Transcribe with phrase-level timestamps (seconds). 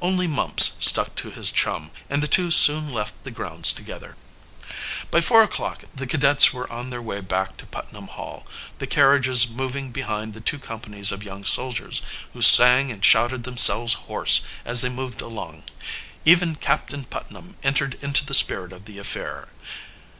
[0.00, 4.14] Only Mumps stuck to his chum, and the two soon left the grounds together.
[5.10, 8.46] By four o'clock the cadets were on their way back to Putnam Hall,
[8.78, 12.00] the carriages moving behind the two companies of young soldiers,
[12.32, 15.64] who sang and shouted themselves hoarse as they moved along.
[16.24, 19.48] Even Captain Putnam entered into the spirit of the affair.